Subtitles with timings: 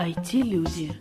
[0.00, 0.94] IT-люди.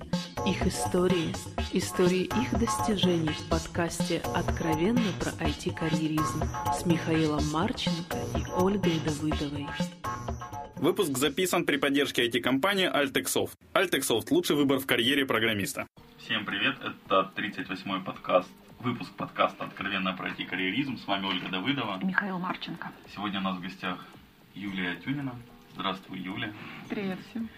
[0.45, 1.33] Их истории.
[1.71, 6.43] Истории их достижений в подкасте «Откровенно про IT-карьеризм»
[6.77, 9.67] с Михаилом Марченко и Ольгой Давыдовой.
[10.75, 13.53] Выпуск записан при поддержке IT-компании Altexoft.
[13.73, 15.87] Altexoft– лучший выбор в карьере программиста.
[16.17, 20.97] Всем привет, это 38-й подкаст, выпуск подкаста «Откровенно про IT-карьеризм».
[20.97, 22.01] С вами Ольга Давыдова.
[22.03, 22.91] Михаил Марченко.
[23.15, 24.05] Сегодня у нас в гостях
[24.55, 25.35] Юлия Тюнина.
[25.73, 26.51] Здравствуй, Юля.
[26.89, 27.49] Привет всем.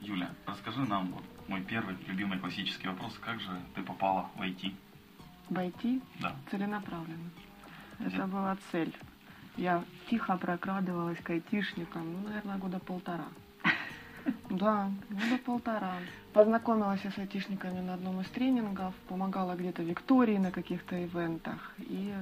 [0.00, 3.18] Юля, расскажи нам вот мой первый любимый классический вопрос.
[3.20, 4.72] Как же ты попала в IT?
[5.48, 6.34] В IT Да.
[6.50, 7.30] целенаправленно.
[7.98, 8.22] Это Где?
[8.24, 8.96] была цель.
[9.56, 13.26] Я тихо прокрадывалась к айтишникам, ну, наверное, года полтора.
[14.50, 15.94] Да, года полтора.
[16.32, 21.74] Познакомилась я с айтишниками на одном из тренингов, помогала где-то Виктории на каких-то ивентах.
[21.78, 22.14] И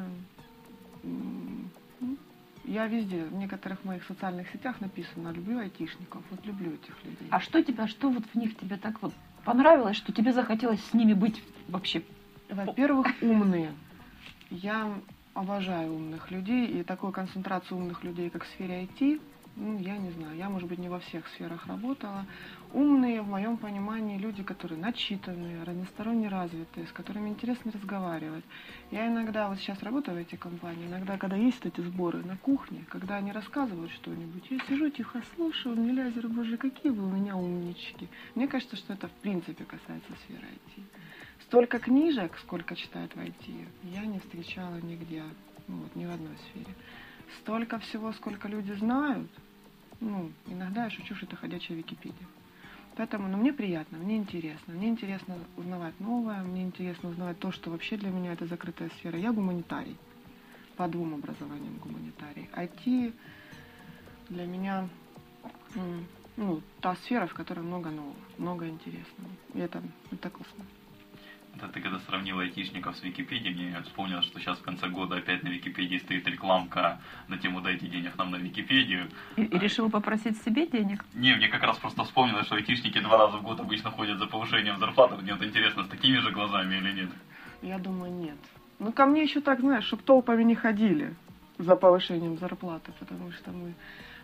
[1.02, 2.16] ну,
[2.68, 7.28] я везде, в некоторых моих социальных сетях написано «люблю айтишников», вот люблю этих людей.
[7.30, 9.12] А что тебя, что вот в них тебе так вот
[9.44, 12.02] понравилось, что тебе захотелось с ними быть вообще?
[12.50, 13.72] Во-первых, умные.
[14.50, 14.92] Я
[15.34, 19.20] обожаю умных людей, и такую концентрацию умных людей, как в сфере IT,
[19.58, 22.24] ну, я не знаю, я, может быть, не во всех сферах работала.
[22.72, 28.44] Умные, в моем понимании, люди, которые начитанные, разносторонне развитые, с которыми интересно разговаривать.
[28.92, 32.84] Я иногда, вот сейчас работаю в эти компании, иногда, когда есть эти сборы на кухне,
[32.88, 37.36] когда они рассказывают что-нибудь, я сижу тихо слушаю, мне лазер, боже, какие вы у меня
[37.36, 38.08] умнички.
[38.36, 40.84] Мне кажется, что это в принципе касается сферы IT.
[41.42, 45.24] Столько книжек, сколько читают в IT, я не встречала нигде,
[45.66, 46.74] ну, вот, ни в одной сфере.
[47.40, 49.30] Столько всего, сколько люди знают,
[50.00, 52.26] ну, иногда я шучу, что это ходячая Википедия.
[52.96, 54.74] Поэтому, ну, мне приятно, мне интересно.
[54.74, 59.18] Мне интересно узнавать новое, мне интересно узнавать то, что вообще для меня это закрытая сфера.
[59.18, 59.96] Я гуманитарий,
[60.76, 62.48] по двум образованиям гуманитарий.
[62.54, 63.14] IT
[64.30, 64.88] для меня,
[66.36, 69.30] ну, та сфера, в которой много нового, много интересного.
[69.54, 70.64] И это, это классно.
[71.58, 75.42] Это ты когда сравнила айтишников с Википедией, мне вспомнилось, что сейчас в конце года опять
[75.42, 79.08] на Википедии стоит рекламка на тему «Дайте денег нам на Википедию».
[79.34, 81.04] И, и решил попросить себе денег?
[81.14, 84.26] Не, мне как раз просто вспомнилось, что айтишники два раза в год обычно ходят за
[84.26, 85.16] повышением зарплаты.
[85.16, 87.10] Мне вот интересно, с такими же глазами или нет?
[87.62, 88.38] Я думаю, нет.
[88.78, 91.16] Ну, ко мне еще так, знаешь, чтобы толпами не ходили
[91.58, 93.74] за повышением зарплаты, потому что мы,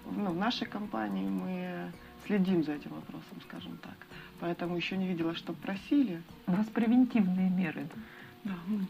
[0.08, 1.90] ну, в нашей компании мы
[2.26, 3.96] следим за этим вопросом, скажем так.
[4.40, 6.22] Поэтому еще не видела, что просили.
[6.46, 7.86] У вас превентивные меры.
[8.44, 8.54] да?
[8.66, 8.86] Мы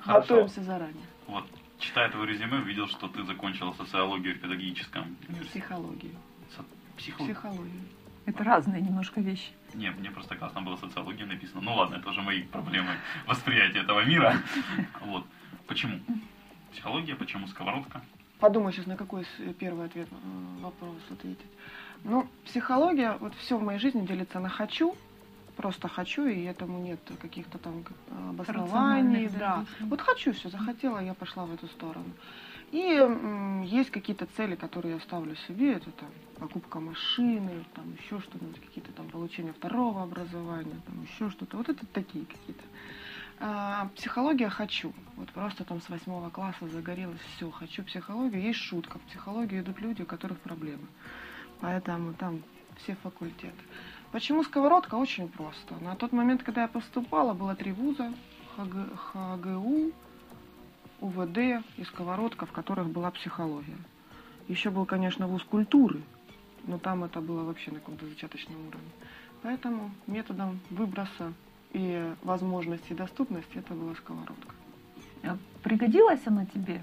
[0.00, 0.20] Хорошо.
[0.34, 1.06] готовимся заранее.
[1.26, 1.44] Вот,
[1.78, 5.16] читая твое резюме, увидел, что ты закончила социологию в педагогическом.
[5.50, 6.14] Психологию.
[6.56, 6.64] Со-
[6.96, 7.34] Психологию?
[7.36, 7.80] Психологию.
[8.26, 9.52] Это разные немножко вещи.
[9.74, 11.60] Не, мне просто классно было социология написано.
[11.62, 12.90] Ну ладно, это уже мои проблемы
[13.26, 14.34] восприятия этого мира.
[15.06, 15.24] Вот.
[15.66, 15.98] Почему?
[16.72, 18.02] Психология, почему сковородка?
[18.38, 19.26] Подумай сейчас, на какой
[19.58, 21.40] первый ответ м, вопрос ответить.
[22.04, 24.94] Ну, психология, вот все в моей жизни делится на хочу,
[25.56, 27.84] просто хочу, и этому нет каких-то там
[28.30, 29.28] обоснований.
[29.28, 29.64] Да.
[29.78, 32.10] да, Вот хочу все, захотела, я пошла в эту сторону.
[32.70, 38.20] И м, есть какие-то цели, которые я ставлю себе, это там покупка машины, там еще
[38.20, 41.56] что-нибудь, какие-то там получение второго образования, там еще что-то.
[41.56, 42.62] Вот это такие какие-то.
[43.40, 44.92] А, психология хочу.
[45.16, 48.42] Вот просто там с восьмого класса загорелась, все, хочу психологию.
[48.42, 50.86] Есть шутка, в психологию идут люди, у которых проблемы.
[51.60, 52.42] Поэтому там
[52.76, 53.62] все факультеты.
[54.12, 54.94] Почему сковородка?
[54.94, 55.74] Очень просто.
[55.80, 58.12] На тот момент, когда я поступала, было три вуза.
[58.56, 59.92] ХГ, ХГУ,
[61.00, 61.38] УВД
[61.76, 63.76] и сковородка, в которых была психология.
[64.48, 66.02] Еще был, конечно, вуз культуры,
[66.64, 68.90] но там это было вообще на каком-то зачаточном уровне.
[69.42, 71.32] Поэтому методом выброса
[71.72, 74.54] и возможности доступности это была сковородка.
[75.22, 76.82] А Пригодилась она тебе?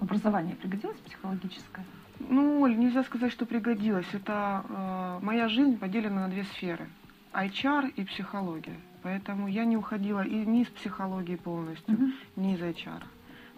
[0.00, 1.84] Образование пригодилось психологическое?
[2.20, 4.06] Ну, Оль, нельзя сказать, что пригодилось.
[4.12, 6.88] Это э, моя жизнь поделена на две сферы.
[7.32, 8.76] HR и психология.
[9.02, 12.12] Поэтому я не уходила и ни из психологии полностью, Мгм.
[12.36, 13.02] ни из HR.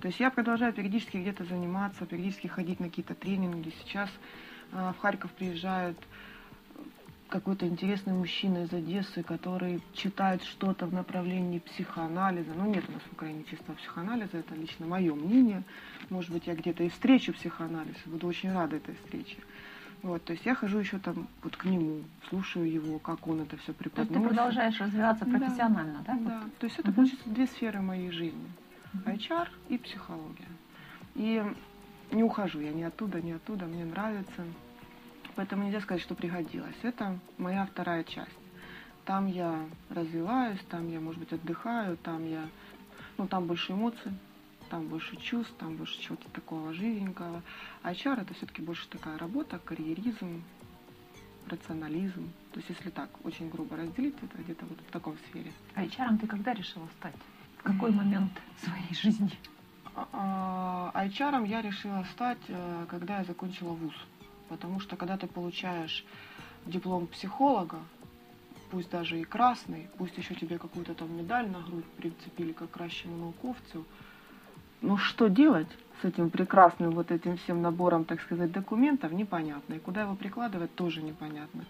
[0.00, 3.72] То есть я продолжаю периодически где-то заниматься, периодически ходить на какие-то тренинги.
[3.82, 4.08] Сейчас
[4.72, 5.96] э, в Харьков приезжает
[7.28, 12.52] какой-то интересный мужчина из Одессы, который читает что-то в направлении психоанализа.
[12.56, 15.62] Ну, нет у нас в Украине чистого психоанализа, это лично мое мнение.
[16.10, 19.36] Может быть, я где-то и встречу психоанализ, буду очень рада этой встрече.
[20.02, 23.56] Вот, то есть я хожу еще там вот к нему, слушаю его, как он это
[23.56, 24.12] все То есть преподносит.
[24.14, 25.38] ты продолжаешь развиваться Да.
[25.38, 26.14] профессионально, да?
[26.20, 26.58] Да, Вот.
[26.58, 28.52] то есть это, получается, две сферы моей жизни.
[28.92, 29.14] Мгм.
[29.14, 30.48] HR и психология.
[31.14, 31.42] И
[32.12, 34.44] не ухожу я ни оттуда, ни оттуда, мне нравится.
[35.36, 36.76] Поэтому нельзя сказать, что пригодилось.
[36.82, 38.30] Это моя вторая часть.
[39.06, 39.58] Там я
[39.88, 42.46] развиваюсь, там я, может быть, отдыхаю, там я,
[43.16, 44.12] ну, там больше эмоций,
[44.70, 47.42] там больше чувств, там больше чего-то такого живенького.
[47.82, 50.42] А HR это все-таки больше такая работа, карьеризм,
[51.48, 52.30] рационализм.
[52.52, 55.52] То есть, если так очень грубо разделить, это где-то вот в таком сфере.
[55.74, 57.14] А HR ты когда решила стать?
[57.58, 58.32] В какой момент
[58.62, 59.38] своей жизни?
[59.94, 63.94] А, а HR я решила стать, э, когда я закончила вуз.
[64.48, 66.04] Потому что когда ты получаешь
[66.66, 67.78] диплом психолога,
[68.70, 73.16] пусть даже и красный, пусть еще тебе какую-то там медаль на грудь прицепили как кращему
[73.16, 73.84] науковцу,
[74.84, 75.68] ну что делать
[76.02, 79.74] с этим прекрасным вот этим всем набором, так сказать, документов, непонятно.
[79.74, 81.64] И куда его прикладывать, тоже непонятно.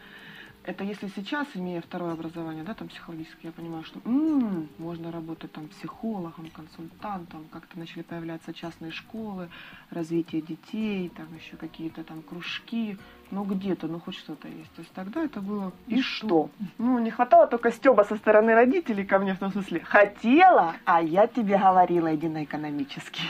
[0.67, 5.53] Это если сейчас, имея второе образование, да, там психологическое, я понимаю, что м-м, можно работать
[5.53, 9.51] там психологом, консультантом, как-то начали появляться частные школы,
[9.91, 12.97] развитие детей, там еще какие-то там кружки,
[13.31, 14.73] ну где-то, ну хоть что-то есть.
[14.73, 16.27] То есть тогда это было и, И что?
[16.27, 16.51] что?
[16.79, 19.81] Ну, не хватало только стеба со стороны родителей ко мне в том смысле.
[19.81, 23.29] Хотела, а я тебе говорила, иди на экономический.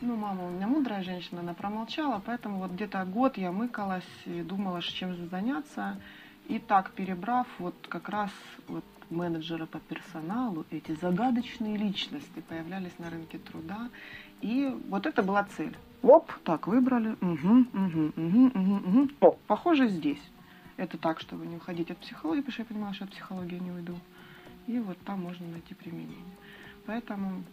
[0.00, 4.42] Ну, мама у меня мудрая женщина, она промолчала, поэтому вот где-то год я мыкалась и
[4.42, 5.96] думала, чем же заняться.
[6.48, 8.30] И так перебрав, вот как раз
[8.68, 13.88] вот менеджеры по персоналу, эти загадочные личности появлялись на рынке труда.
[14.40, 15.76] И вот это была цель.
[16.02, 17.16] Оп, так, выбрали.
[17.20, 19.08] Угу, угу, угу, угу, угу.
[19.20, 20.22] О, похоже, здесь.
[20.76, 23.70] Это так, чтобы не уходить от психологии, потому что я понимала, что от психологии не
[23.70, 23.98] уйду.
[24.66, 26.34] И вот там можно найти применение.
[26.86, 27.44] Поэтому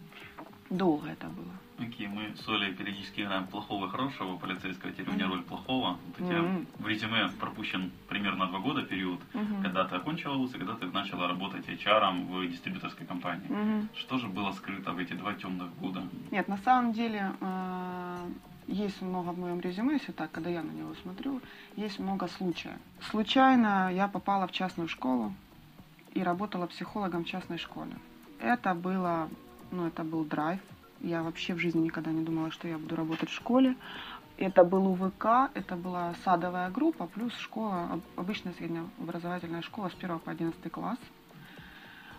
[0.76, 1.52] долго это было.
[1.78, 5.98] Окей, мы с Олей периодически играем плохого и хорошего полицейского, теперь у меня роль плохого.
[6.06, 6.66] Вот у тебя Мгм.
[6.78, 9.62] в резюме пропущен примерно два года период, Мгм.
[9.62, 13.46] когда ты окончила вуз и когда ты начала работать HR в дистрибьюторской компании.
[13.48, 13.88] Мгм.
[13.94, 16.02] Что же было скрыто в эти два темных года?
[16.30, 18.30] Нет, на самом деле э,
[18.68, 21.40] есть много в моем резюме, если так, когда я на него смотрю,
[21.76, 22.76] есть много случаев.
[23.00, 25.32] Случайно я попала в частную школу
[26.14, 27.92] и работала психологом в частной школе.
[28.38, 29.28] Это было,
[29.72, 30.60] ну, это был драйв.
[31.00, 33.74] Я вообще в жизни никогда не думала, что я буду работать в школе.
[34.36, 40.18] Это был УВК, это была садовая группа, плюс школа, об- обычная среднеобразовательная школа с 1
[40.20, 40.98] по 11 класс.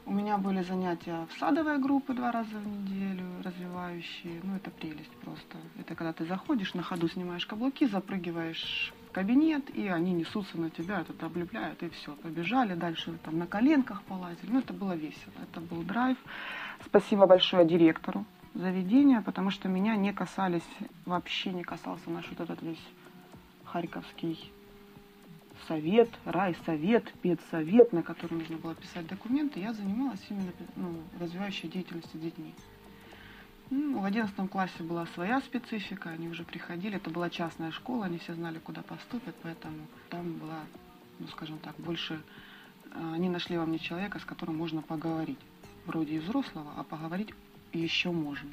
[0.05, 4.41] У меня были занятия в садовой группе два раза в неделю, развивающие.
[4.43, 5.57] Ну, это прелесть просто.
[5.79, 10.69] Это когда ты заходишь, на ходу снимаешь каблуки, запрыгиваешь в кабинет, и они несутся на
[10.69, 12.11] тебя, это облепляют, и все.
[12.15, 14.51] Побежали дальше, там на коленках полазили.
[14.51, 16.17] Ну, это было весело, это был драйв.
[16.85, 20.67] Спасибо большое директору заведения, потому что меня не касались,
[21.05, 22.83] вообще не касался наш вот этот весь
[23.65, 24.51] харьковский
[25.67, 32.19] совет, райсовет, педсовет, на который нужно было писать документы, я занималась именно ну, развивающей деятельностью
[32.19, 32.53] с детьми.
[33.69, 38.17] Ну, в одиннадцатом классе была своя специфика, они уже приходили, это была частная школа, они
[38.19, 39.77] все знали, куда поступят, поэтому
[40.09, 40.59] там была,
[41.19, 42.21] ну, скажем так, больше...
[42.91, 45.39] э, Они нашли во мне человека, с которым можно поговорить.
[45.85, 47.33] Вроде и взрослого, а поговорить
[47.73, 48.49] еще можно.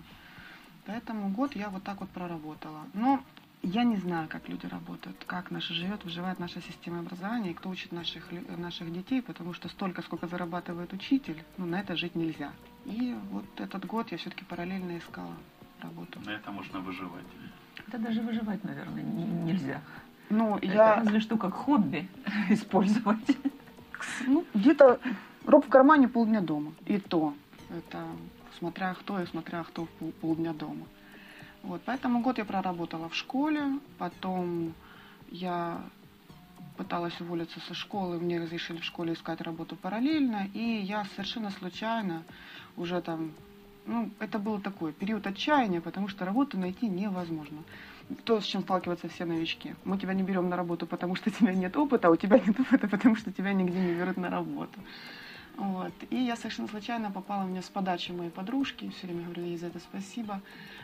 [0.87, 2.81] Поэтому год я вот так вот проработала.
[2.95, 3.23] Но
[3.63, 7.69] я не знаю, как люди работают, как наша живет, выживает наша система образования и кто
[7.69, 8.25] учит наших,
[8.59, 12.53] наших детей, потому что столько, сколько зарабатывает учитель, ну, на это жить нельзя.
[12.87, 15.35] И вот этот год я все-таки параллельно искала
[15.83, 16.19] работу.
[16.25, 17.27] На это можно выживать.
[17.87, 19.83] Это даже выживать, наверное, н- нельзя.
[20.31, 22.09] Ну, Это я разве что как хобби
[22.49, 23.37] использовать.
[24.27, 24.99] ну, где-то
[25.47, 26.73] роб в кармане полдня дома.
[26.87, 27.35] И то.
[27.71, 28.05] Это
[28.59, 29.87] смотря кто и смотря кто
[30.21, 30.87] полдня дома.
[31.63, 34.73] Вот, поэтому год я проработала в школе, потом
[35.31, 35.81] я
[36.77, 42.23] пыталась уволиться со школы, мне разрешили в школе искать работу параллельно, и я совершенно случайно
[42.77, 43.33] уже там,
[43.85, 47.59] ну, это был такой период отчаяния, потому что работу найти невозможно.
[48.25, 49.75] То, с чем сталкиваются все новички.
[49.85, 52.39] Мы тебя не берем на работу, потому что у тебя нет опыта, а у тебя
[52.39, 54.81] нет опыта, потому что тебя нигде не берут на работу.
[55.61, 55.93] Вот.
[56.09, 59.59] И я совершенно случайно попала, у меня с подачи моей подружки, все время говорю ей
[59.59, 60.41] за это спасибо.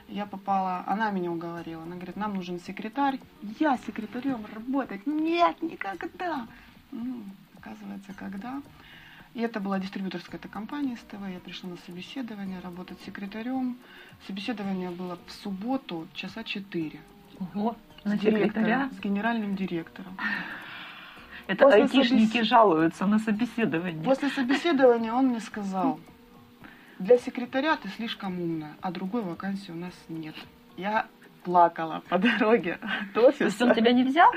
[0.07, 3.19] Я попала, она меня уговорила, она говорит, нам нужен секретарь.
[3.59, 5.07] Я секретарем работать?
[5.07, 6.47] Нет, никогда.
[6.93, 7.23] Ну,
[7.57, 8.61] оказывается, когда.
[9.33, 11.27] И это была дистрибьюторская эта компания СТВ.
[11.33, 13.79] Я пришла на собеседование, работать секретарем.
[14.27, 17.01] Собеседование было в субботу, часа четыре.
[17.41, 18.91] Ого, на С директором, секретаря.
[18.95, 20.19] С генеральным директором.
[21.47, 24.03] Это После айтишники собес- жалуются на собеседование.
[24.05, 26.01] После собеседования он мне сказал,
[26.99, 30.35] для секретаря ты слишком умная, а другой вакансии у нас нет.
[30.77, 31.07] Я
[31.45, 34.31] плакала по дороге от То есть он тебя не взял?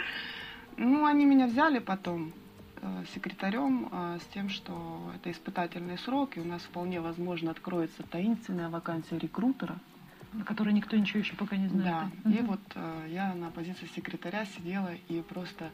[0.78, 2.32] Ну, они меня взяли потом
[2.82, 8.04] э, секретарем э, с тем, что это испытательный срок, и у нас вполне возможно откроется
[8.04, 9.78] таинственная вакансия рекрутера.
[10.32, 12.14] На который никто ничего еще пока не Да, знает.
[12.26, 12.46] и Мгм.
[12.46, 15.72] вот э, я на позиции секретаря сидела и просто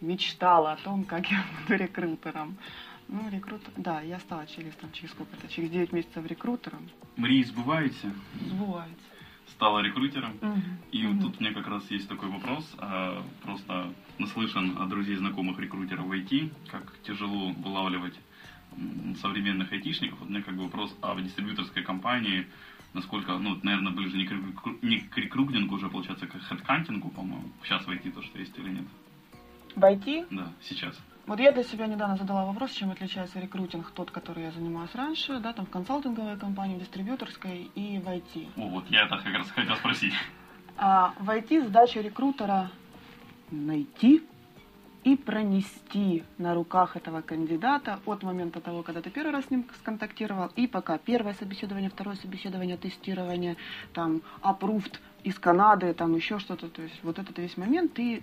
[0.00, 2.56] мечтала о том, как я буду рекрутером.
[3.08, 3.70] Ну, рекрутер...
[3.76, 6.88] Да, я стала через, там, через сколько-то, через 9 месяцев рекрутером.
[7.16, 8.10] Мрії збуваються.
[8.40, 9.04] Сбывается.
[9.50, 10.32] стала рекрутером.
[10.40, 10.62] Мгм.
[10.92, 12.74] И вот тут мне как раз есть такой вопрос.
[12.78, 18.18] а, Просто наслышан от друзей знакомых рекрутеров в IT, как тяжело вылавливать
[19.20, 20.18] современных айтишников.
[20.20, 22.46] Вот у меня как бы вопрос, а в дистрибьюторской компании,
[22.94, 27.50] насколько, ну, наверное, ближе не к, рекру- не к рекрутингу уже, получается, к хедкантингу, по-моему.
[27.62, 28.86] Сейчас в IT то, что есть или нет?
[29.76, 30.98] В IT Да, сейчас.
[31.26, 35.38] Вот я для себя недавно задала вопрос, чем отличается рекрутинг, тот, который я занималась раньше,
[35.38, 38.48] да, там в консалтинговой компании, в дистрибьюторской и в IT.
[38.56, 40.12] О, вот я это как раз хотел спросить.
[40.76, 42.70] А в IT задача рекрутера
[43.50, 44.22] найти
[45.04, 49.66] и пронести на руках этого кандидата от момента того, когда ты первый раз с ним
[49.80, 53.56] сконтактировал, и пока первое собеседование, второе собеседование, тестирование,
[53.92, 58.22] там, approved из Канады, там еще что-то, то есть вот этот весь момент ты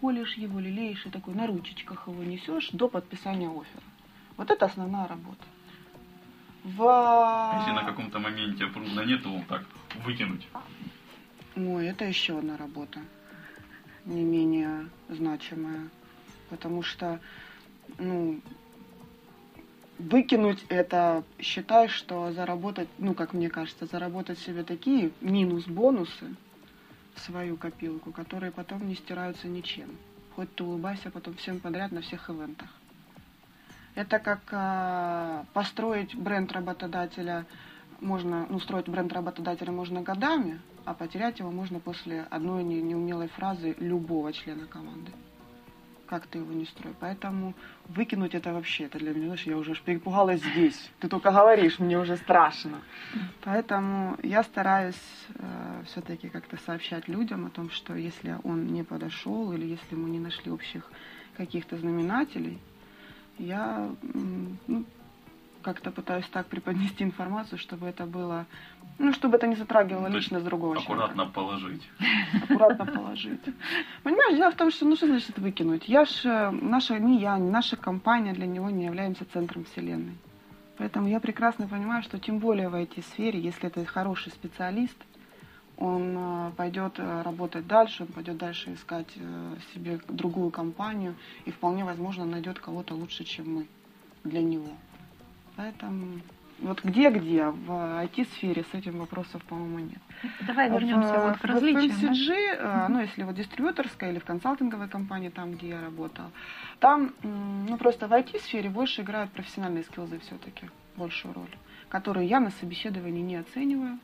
[0.00, 3.82] холишь его, лелеешь и такой на ручечках его несешь до подписания оффера.
[4.36, 5.44] Вот это основная работа.
[6.64, 7.54] В...
[7.58, 9.64] Если на каком-то моменте пруда нету, вот так
[10.04, 10.46] выкинуть.
[11.56, 13.00] Ой, это еще одна работа,
[14.04, 15.88] не менее значимая,
[16.50, 17.20] потому что,
[17.98, 18.40] ну,
[19.98, 26.36] выкинуть это, считай, что заработать, ну, как мне кажется, заработать себе такие минус-бонусы
[27.18, 29.96] свою копилку, которые потом не стираются ничем.
[30.34, 32.68] Хоть ты улыбайся потом всем подряд на всех ивентах.
[33.94, 37.44] Это как а, построить бренд работодателя
[38.00, 43.28] можно, ну, строить бренд работодателя можно годами, а потерять его можно после одной не- неумелой
[43.28, 45.10] фразы любого члена команды.
[46.08, 46.94] Как ты его не строй.
[47.00, 47.54] Поэтому
[47.86, 50.90] выкинуть это вообще, это для меня, знаешь, я уже перепугалась здесь.
[51.00, 52.80] Ты только говоришь, мне уже страшно.
[53.44, 55.00] Поэтому я стараюсь
[55.86, 60.18] все-таки как-то сообщать людям о том, что если он не подошел или если мы не
[60.18, 60.90] нашли общих
[61.36, 62.58] каких-то знаменателей,
[63.38, 63.90] я
[64.66, 64.84] ну,
[65.68, 68.46] как-то пытаюсь так преподнести информацию, чтобы это было,
[68.98, 71.82] ну, чтобы это не затрагивало есть личность другого Аккуратно положить.
[72.42, 73.40] Аккуратно положить.
[74.02, 75.86] Понимаешь, дело в том, что, ну, что значит выкинуть?
[75.86, 80.16] Я ж, э, наша, не я, не наша компания для него не являемся центром вселенной.
[80.78, 84.96] Поэтому я прекрасно понимаю, что тем более в IT-сфере, если это хороший специалист,
[85.76, 89.10] он э, пойдет э, работать дальше, он пойдет дальше искать
[89.74, 93.66] себе другую компанию и вполне возможно найдет кого-то лучше, чем мы
[94.24, 94.70] для него.
[95.58, 96.20] Поэтому
[96.60, 97.70] вот где-где, в
[98.04, 99.98] IT-сфере с этим вопросов, по-моему, нет.
[100.46, 102.00] Давай вернемся В- вот к в различиям.
[102.00, 102.12] да?
[102.12, 106.30] FMCG, э, ну, если вот дистрибьюторская или в консалтинговой компании, там, где я работала,
[106.78, 111.50] там, ну, просто в IT-сфере больше играют профессиональные скиллзы все-таки, большую роль,
[111.88, 113.98] которые я на собеседовании не оцениваю.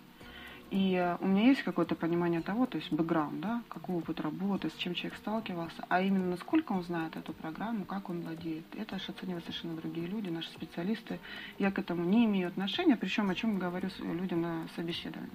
[0.74, 4.70] И э, у меня есть какое-то понимание того, то есть бэкграунд, да, какой опыт работы,
[4.70, 8.64] с чем человек сталкивался, а именно насколько он знает эту программу, как он владеет.
[8.74, 11.20] Это же оценивают совершенно другие люди, наши специалисты.
[11.60, 15.30] Я к этому не имею отношения, причем о чем говорю с- людям на собеседовании.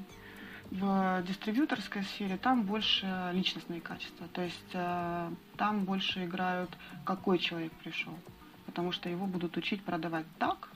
[0.71, 6.69] В дистрибьюторской сфере там больше личностные качества, то есть э, там больше играют,
[7.05, 8.13] какой человек пришел,
[8.65, 10.67] потому что его будут учить продавать так,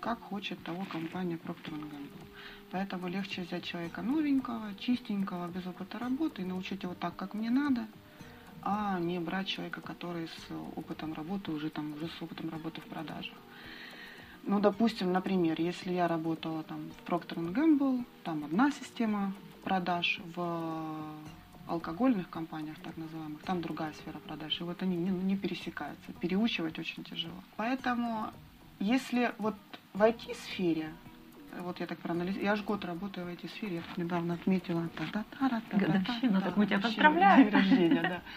[0.00, 2.29] как хочет того компания Procter Gamble.
[2.70, 7.50] Поэтому легче взять человека новенького, чистенького, без опыта работы и научить его так, как мне
[7.50, 7.86] надо,
[8.62, 12.84] а не брать человека, который с опытом работы, уже там, уже с опытом работы в
[12.84, 13.34] продажах.
[14.44, 19.32] Ну, допустим, например, если я работала там в Procter Gamble, там одна система
[19.64, 20.96] продаж, в
[21.66, 26.12] алкогольных компаниях, так называемых, там другая сфера продаж, и вот они не, не пересекаются.
[26.20, 27.42] Переучивать очень тяжело.
[27.56, 28.30] Поэтому,
[28.80, 29.54] если вот
[29.92, 30.92] в IT-сфере,
[31.58, 34.88] вот я так проанализирую, я же год работаю в IT-сфере, я тут недавно отметила.
[35.72, 37.44] Годовщину, так мы тебя поздравляем.
[37.44, 38.22] День рождения, да.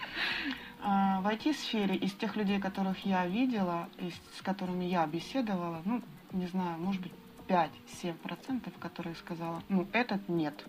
[0.86, 6.02] А, В IT-сфере из тех людей, которых я видела, и с которыми я беседовала, ну,
[6.34, 7.14] не знаю, может быть,
[7.48, 10.66] 5-7%, которые сказала, ну, этот нет.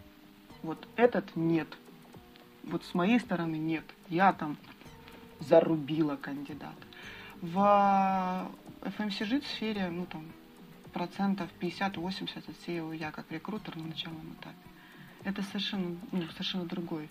[0.63, 1.69] Вот этот нет.
[2.63, 3.85] Вот с моей стороны нет.
[4.09, 4.57] Я там
[5.41, 6.75] зарубила кандидата.
[7.43, 8.49] В
[8.83, 10.25] FMCG сфере, ну, там,
[10.95, 14.57] процентов 50-80 отсеиваю я как рекрутер на начальном этапе.
[15.25, 17.11] Это совершенно, ну, совершенно другой.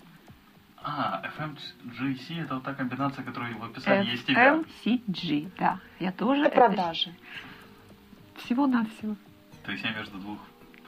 [0.82, 4.56] А, FMGC это вот та комбинация, которая в описании есть тебя.
[4.56, 5.80] FMCG, да.
[6.00, 7.14] Я тоже Это продажи.
[8.36, 9.16] Всего-навсего.
[9.64, 10.38] То есть я между двух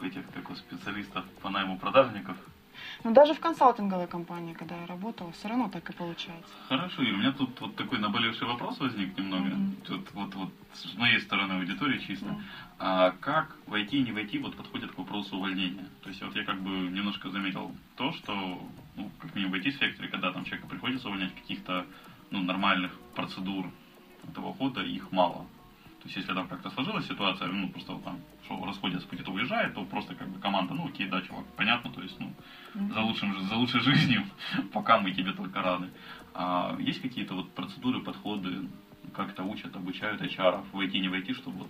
[0.02, 2.36] этих таких специалистов по найму продажников.
[3.04, 6.52] Но даже в консалтинговой компании, когда я работала, все равно так и получается.
[6.68, 9.44] Хорошо, Ир, у меня тут вот такой наболевший вопрос возник немного.
[9.44, 9.76] Мгм.
[9.84, 12.26] Тут вот, вот с моей стороны аудитории чисто.
[12.26, 12.36] Да.
[12.78, 15.88] А как войти и не войти вот подходит к вопросу увольнения?
[16.02, 18.34] То есть вот я как бы немножко заметил то, что,
[18.96, 21.86] ну, как минимум в IT-секторе, когда там человека приходится увольнять каких-то
[22.30, 23.70] ну, нормальных процедур
[24.28, 25.46] этого ухода, их мало.
[26.06, 29.74] То есть, если там как-то сложилась ситуация, ну, просто вот там, что расходятся, кто-то уезжает,
[29.74, 32.32] то просто как бы команда, ну, окей, да, чувак, понятно, то есть, ну,
[32.94, 34.22] за, лучшим, за лучшей жизнью,
[34.72, 35.90] пока мы тебе только рады.
[36.32, 38.68] А есть какие-то вот процедуры, подходы,
[39.14, 41.68] как-то учат, обучают HR, войти, не войти, чтобы вот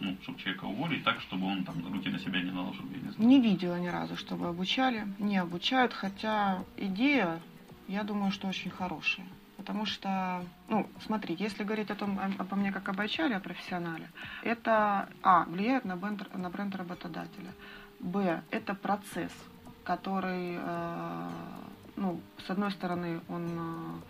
[0.00, 3.10] ну, чтобы человека уволить так, чтобы он там руки на себя не наложил, я не
[3.10, 3.28] знаю.
[3.28, 5.08] Не видела ни разу, чтобы обучали.
[5.18, 7.40] Не обучают, хотя идея,
[7.88, 9.26] я думаю, что очень хорошая.
[9.70, 14.10] Потому что, ну, смотри, если говорить о том, обо мне как об HR, о профессионале,
[14.42, 17.52] это, а, влияет на бренд, на бренд работодателя.
[18.00, 19.30] Б, это процесс,
[19.84, 21.30] который, э,
[21.94, 24.00] ну, с одной стороны, он э,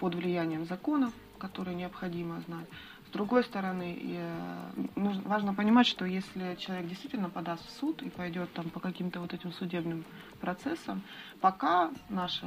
[0.00, 2.66] под влиянием законов, которые необходимо знать.
[3.06, 8.08] С другой стороны, э, нужно, важно понимать, что если человек действительно подаст в суд и
[8.08, 10.06] пойдет там по каким-то вот этим судебным
[10.40, 11.02] процессам,
[11.42, 12.46] пока наша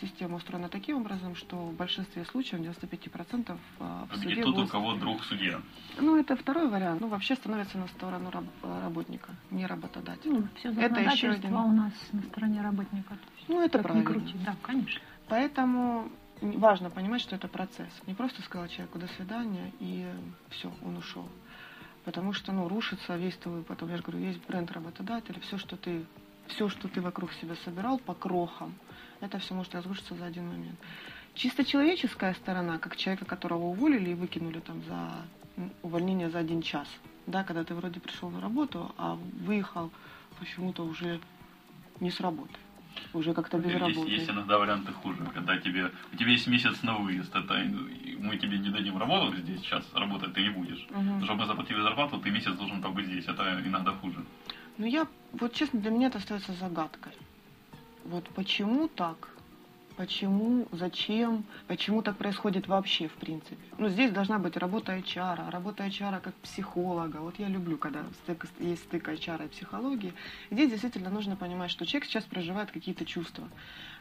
[0.00, 3.56] система устроена таким образом, что в большинстве случаев, 95% э,
[4.10, 5.60] в суде Победит тот, у кого друг судья.
[6.00, 7.00] Ну, это второй вариант.
[7.00, 10.32] Ну, вообще становится на сторону раб- работника, не работодателя.
[10.32, 13.14] Ну, все Это еще один- у нас на стороне работника.
[13.36, 14.10] Есть, Ну, это как правильно.
[14.10, 14.34] крути.
[14.44, 15.00] Да, конечно.
[15.28, 16.08] Поэтому
[16.40, 17.90] важно понимать, что это процесс.
[18.06, 20.06] Не просто сказал человеку до свидания и
[20.50, 21.28] все, он ушел.
[22.04, 25.76] Потому что, ну, рушится весь твой, потом, я же говорю, весь бренд работодателя, все, что
[25.76, 26.04] ты,
[26.48, 28.74] все, что ты вокруг себя собирал по крохам,
[29.22, 30.78] это все может разрушиться за один момент.
[31.34, 36.88] Чисто человеческая сторона, как человека, которого уволили и выкинули там за увольнение за один час,
[37.26, 39.90] да, когда ты вроде пришел на работу, а выехал
[40.38, 41.20] почему-то уже
[42.00, 42.54] не с работы,
[43.14, 44.10] уже как-то без Есть, работы.
[44.10, 47.54] есть иногда варианты хуже, когда тебе, у тебя есть месяц на выезд, это
[48.18, 50.86] мы тебе не дадим работу здесь, сейчас работать ты не будешь.
[50.90, 51.22] Мгм.
[51.24, 54.24] Чтобы мы заплатили зарплату, ты месяц должен побыть здесь, это иногда хуже.
[54.78, 57.12] Ну, я, вот честно, для меня это остается загадкой.
[58.04, 59.28] Вот почему так?
[59.96, 63.58] Почему, зачем, почему так происходит вообще, в принципе.
[63.76, 67.18] Ну, здесь должна быть работа HR, работа HR как психолога.
[67.18, 70.14] Вот я люблю, когда стык- есть стык HR и психологии.
[70.50, 73.46] Здесь действительно нужно понимать, что человек сейчас проживает какие-то чувства.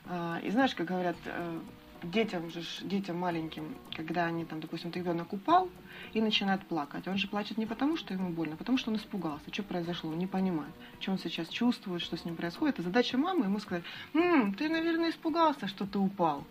[0.05, 1.59] А, И знаешь, как говорят, э,
[2.03, 5.69] детям же, детям маленьким, когда они там, допустим, ребенок упал
[6.13, 8.97] и начинает плакать, он же плачет не потому, что ему больно, а потому что он
[8.97, 12.79] испугался, что произошло, он не понимает, что он сейчас чувствует, что с ним происходит.
[12.79, 16.43] И задача мамы ему сказать, «М, ты, наверное, испугался, что ты упал.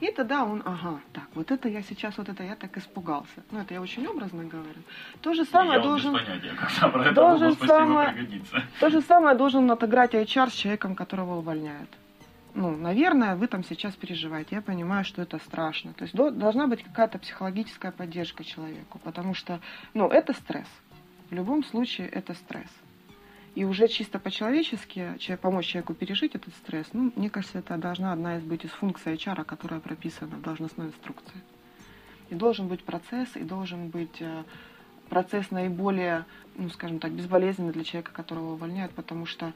[0.00, 3.42] И тогда он, ага, так, вот это я сейчас, вот это я так испугался.
[3.50, 4.80] Ну, это я очень образно говорю.
[5.22, 6.12] То же самое я должен...
[6.12, 8.62] понятия, это должен пригодится.
[8.78, 11.90] То же самое должен отыграть HR с человеком, которого увольняют.
[12.54, 14.56] Ну, наверное, вы там сейчас переживаете.
[14.56, 15.92] Я понимаю, что это страшно.
[15.92, 19.60] То есть до- должна быть какая-то психологическая поддержка человеку, потому что,
[19.94, 20.68] ну, это стресс.
[21.30, 22.70] В любом случае это стресс.
[23.54, 28.12] И уже чисто по-человечески че- помочь человеку пережить этот стресс, ну, мне кажется, это должна
[28.12, 31.40] одна из быть из функций HR, которая прописана в должностной инструкции.
[32.30, 34.44] И должен быть процесс, и должен быть э,
[35.08, 36.24] процесс наиболее,
[36.56, 39.52] ну, скажем так, безболезненный для человека, которого увольняют, потому что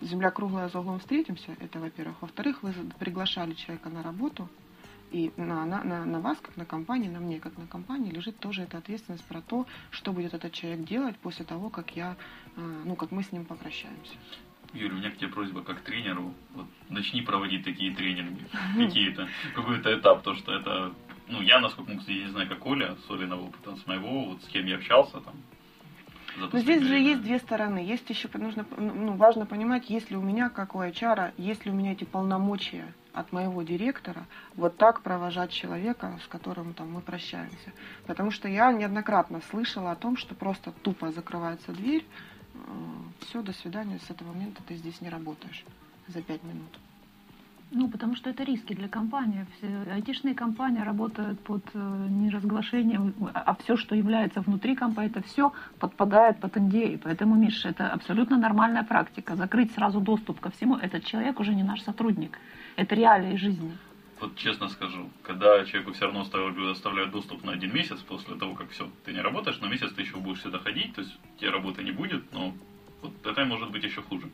[0.00, 2.20] земля круглая, за углом встретимся, это во-первых.
[2.22, 4.48] Во-вторых, вы приглашали человека на работу,
[5.12, 8.38] и на, на, на, на вас, как на компании, на мне, как на компании, лежит
[8.38, 12.16] тоже эта ответственность про то, что будет этот человек делать после того, как я,
[12.56, 14.14] э, ну, как мы с ним попрощаемся.
[14.72, 16.34] Юрий, у меня к тебе просьба как тренеру.
[16.54, 18.44] Вот начни проводить такие тренинги,
[18.76, 20.92] какие-то, какой-то этап, то что это,
[21.28, 24.42] ну, я, насколько могу судить, не знаю, как Оля, с Олиного опыта, с моего, вот
[24.42, 25.34] с кем я общался там.
[26.36, 27.78] За Но здесь же есть две стороны.
[27.78, 31.70] Есть еще нужно, ну, важно понимать, есть ли у меня, как у HR, есть ли
[31.70, 37.00] у меня эти полномочия от моего директора вот так провожать человека, с которым там мы
[37.00, 37.72] прощаемся.
[38.06, 42.04] Потому что я неоднократно слышала о том, что просто тупо закрывается дверь,
[43.20, 45.64] все, до свидания, с этого момента ты здесь не работаешь
[46.08, 46.78] за пять минут.
[47.72, 49.44] Ну, потому что это риски для компании.
[49.56, 55.52] Все айтишные компании работают под э, неразглашением, а все, что является внутри компании, это все
[55.80, 57.00] подпадает под NDA.
[57.02, 59.34] Поэтому, Миша, это абсолютно нормальная практика.
[59.34, 62.38] Закрыть сразу доступ ко всему, этот человек уже не наш сотрудник.
[62.76, 63.76] Это реалии жизни.
[64.20, 68.70] Вот честно скажу, когда человеку все равно оставляют, доступ на один месяц после того, как
[68.70, 71.82] все, ты не работаешь, но месяц ты еще будешь сюда ходить, то есть тебе работы
[71.82, 72.54] не будет, но
[73.02, 74.30] вот это может быть еще хуже.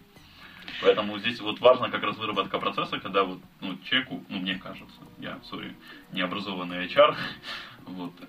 [0.80, 5.00] Поэтому здесь вот важно как раз выработка процесса, когда вот ну, человеку, ну мне кажется,
[5.18, 5.74] я, сори,
[6.12, 7.14] необразованный HR,
[7.86, 8.26] вот, э,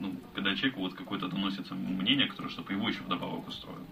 [0.00, 3.84] ну, когда человеку вот какое-то доносится мнение, которое, чтобы его еще вдобавок устроило.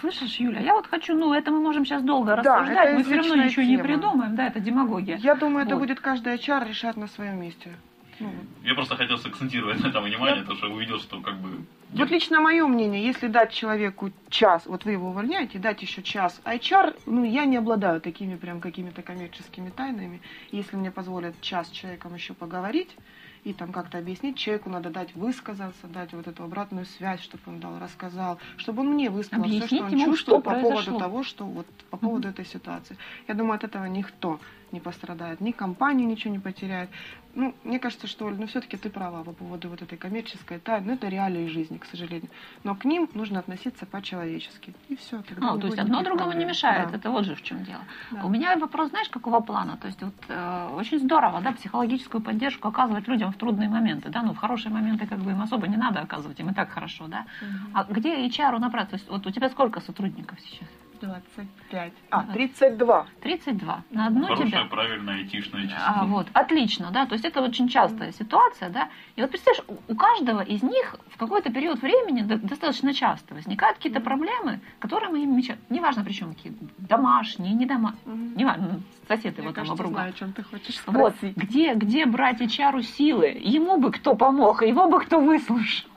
[0.00, 3.04] Слышишь, Юля, я вот хочу, ну, это мы можем сейчас долго Да, рассуждать, это мы
[3.04, 3.84] все равно ничего не тема.
[3.84, 5.16] придумаем, да, это демагогия.
[5.16, 5.82] Я думаю, это Вот.
[5.82, 7.76] будет каждый HR решать на своем месте.
[8.18, 8.30] Ну,
[8.62, 11.64] Я просто хотел сакцентировать на этом внимание, потому что увидел, что как бы...
[11.92, 16.40] Вот лично мое мнение, если дать человеку час, вот вы его увольняете, дать еще час,
[16.44, 20.20] HR, ну, я не обладаю такими прям какими-то коммерческими тайнами.
[20.50, 22.96] Если мне позволят час с человеком еще поговорить,
[23.46, 27.60] и там как-то объяснить человеку, надо дать высказаться, дать вот эту обратную связь, чтобы он
[27.60, 30.68] дал, рассказал, чтобы он мне высказал все, Объяснить что он ему, чувствует что по поводу
[30.68, 30.98] произошло.
[30.98, 32.96] того, что вот по поводу этой ситуации.
[33.28, 34.40] Я думаю, от этого никто
[34.72, 36.90] не пострадает, ни компания ничего не потеряет.
[37.34, 40.86] Ну, мне кажется, что, Оль, ну все-таки ты права по поводу вот этой коммерческой тайны.
[40.86, 42.30] Ну, это реалии жизни, к сожалению.
[42.64, 44.74] Но к ним нужно относиться по-человечески.
[44.88, 45.22] И все.
[45.42, 47.82] А, то есть одно другому не мешает, это вот же в чем дело.
[48.10, 48.24] Да.
[48.24, 49.76] У меня вопрос, знаешь, какого плана?
[49.76, 54.22] То есть вот э, очень здорово, да, психологическую поддержку оказывать людям в трудные моменты, да,
[54.22, 57.06] ну в хорошие моменты как бы им особо не надо оказывать, им и так хорошо,
[57.06, 57.26] да.
[57.74, 58.90] А где HR направить?
[58.90, 60.68] То есть вот у тебя сколько сотрудников сейчас?
[61.00, 61.92] 25.
[62.10, 63.06] А, 32.
[63.22, 63.82] 32.
[63.90, 64.64] На одну Хорошая, тебя.
[64.64, 65.78] правильная айтишная число.
[65.86, 69.94] А, вот, отлично, да, то есть это очень частая ситуация, да, и вот представляешь, у-
[69.94, 75.22] каждого из них в какой-то период времени до- достаточно часто возникают какие-то проблемы, которые мы
[75.22, 79.72] им меча- неважно причем какие, домашние, не домашние, неважно, ну, сосед его Я, там кажется,
[79.74, 79.94] обругал.
[79.94, 81.36] знаю, о чем ты хочешь Вот, спросить.
[81.36, 83.26] где, где брать HR силы?
[83.42, 85.88] Ему бы кто помог, его бы кто выслушал.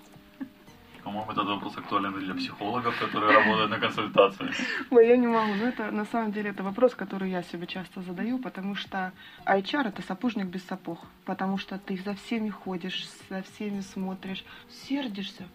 [1.10, 4.52] По-моему, этот вопрос актуален для психологов, которые работают на консультации.
[4.92, 5.56] Ой, я не могу.
[5.56, 9.12] Но это на самом деле это вопрос, который я себе часто задаю, потому что
[9.48, 11.00] HR это сапожник без сапог.
[11.26, 15.48] Потому что ты за всеми ходишь, за всеми смотришь, сердишься.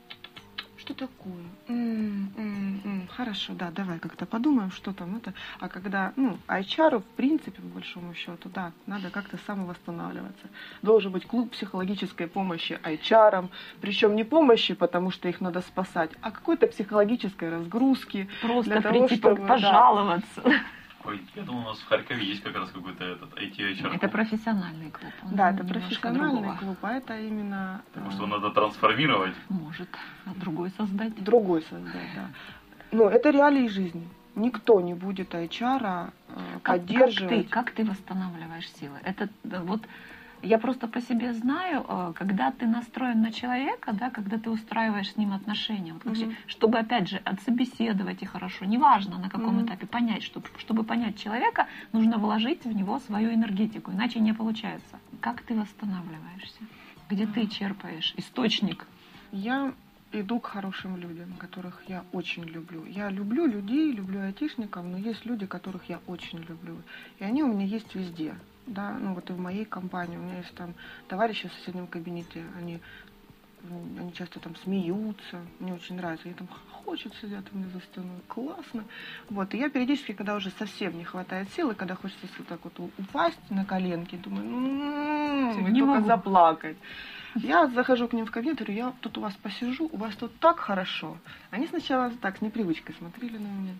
[0.84, 1.44] Что такое?
[1.68, 5.32] М, м, м, Хорошо, да, давай как-то подумаем, что там это.
[5.58, 10.46] А когда, ну, HR, в принципе, по большому счету, да, надо как-то самовосстанавливаться.
[10.82, 13.48] Должен быть клуб психологической помощи HR,
[13.80, 19.06] причем не помощи, потому что их надо спасать, а какой-то психологической разгрузки, Просто Для того,
[19.06, 19.54] прийти чтобы, да.
[21.04, 23.94] Ой, я думал, у нас в Харькове есть как раз какой-то этот IT-HR.
[23.94, 25.12] Это профессиональный клуб.
[25.22, 26.56] он Да, это профессиональный другого.
[26.56, 29.34] клуб, а это именно Потому э, что надо трансформировать.
[29.50, 29.88] Может,
[30.24, 31.22] а другой создать.
[31.22, 32.28] другой создать, да.
[32.90, 34.08] Ну, это реалии жизни.
[34.34, 37.48] Никто не будет HR э, Как, поддерживать.
[37.50, 38.98] как ты, как ты восстанавливаешь силы?
[39.04, 39.82] Это вот
[40.44, 45.12] я просто по себе знаю, э, когда ты настроен на человека, да, когда ты устраиваешь
[45.12, 46.34] с ним отношения, вот вообще, Мгм.
[46.46, 49.66] чтобы опять же отсобеседовать и хорошо, неважно на каком Мгм.
[49.66, 54.98] этапе понять, чтобы, чтобы понять человека, нужно вложить в него свою энергетику, иначе не получается.
[55.20, 56.60] Как ты восстанавливаешься?
[57.10, 58.86] Где ты черпаешь источник?
[59.32, 59.72] Я
[60.12, 62.84] иду к хорошим людям, которых я очень люблю.
[62.86, 66.76] Я люблю людей, люблю айтишников, но есть люди, которых я очень люблю.
[67.18, 68.34] И они у меня есть везде.
[68.66, 70.16] Да, ну вот и в моей компании.
[70.16, 70.74] У меня есть там
[71.08, 72.80] товарищи в соседнем кабинете, они,
[73.62, 76.26] м, они часто там смеются, мне очень нравится.
[76.26, 78.20] Они там хохочут, сидят у меня за стеной.
[78.26, 78.84] Классно.
[79.28, 82.78] Вот, и я периодически, когда уже совсем не хватает силы, когда хочется вот так вот
[82.98, 86.06] упасть на коленки, думаю, ну, не только могу.
[86.06, 86.76] заплакать.
[87.34, 90.38] Я захожу к ним в кабинет, говорю, я тут у вас посижу, у вас тут
[90.38, 91.18] так хорошо.
[91.50, 93.74] Они сначала так с непривычкой смотрели на меня.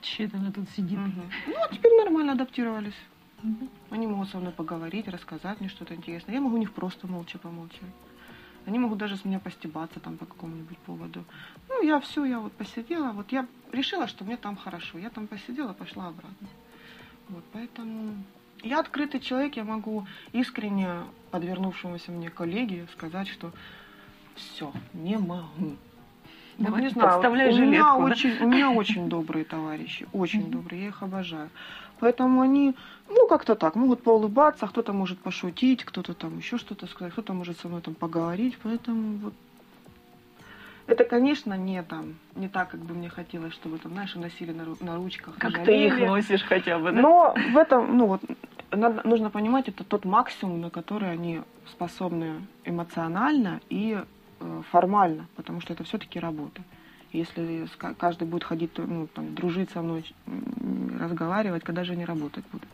[0.00, 0.98] Че это она тут сидит?
[0.98, 1.30] Мгм.
[1.46, 2.94] Ну, а теперь нормально адаптировались.
[3.90, 6.34] Они могут со мной поговорить, рассказать мне что-то интересное.
[6.34, 7.94] Я могу у них просто молча помолчать.
[8.66, 11.24] Они могут даже с меня постебаться там по какому-нибудь поводу.
[11.68, 14.98] Ну, я все, я вот посидела, вот я решила, что мне там хорошо.
[14.98, 16.48] Я там посидела, пошла обратно.
[17.28, 18.14] Вот, поэтому
[18.62, 23.52] я открытый человек, я могу искренне подвернувшемуся мне коллеге сказать, что
[24.34, 25.76] все, не могу.
[26.58, 28.04] Вот Давай, не знаю, подставляй у меня, жилетку, да?
[28.04, 31.48] очень, у меня очень добрые товарищи, очень добрые, я их обожаю.
[32.00, 32.74] Поэтому они,
[33.08, 37.60] ну, как-то так, могут поулыбаться, кто-то может пошутить, кто-то там еще что-то сказать, кто-то может
[37.60, 39.34] со мной там поговорить, поэтому вот
[40.86, 44.62] это, конечно, не там, не так, как бы мне хотелось, чтобы там, знаешь, носили на,
[44.62, 45.34] ру- на ручках.
[45.38, 47.00] Как ты их носишь хотя бы, да?
[47.02, 48.22] Но в этом, ну вот,
[48.70, 54.02] надо- нужно понимать, это тот максимум, на который они способны эмоционально и
[54.40, 56.62] э, формально, потому что это все-таки работа.
[57.12, 57.66] Если
[57.98, 60.04] каждый будет ходить, ну, там, дружить со мной,
[61.00, 62.68] разговаривать, когда же они работать будут?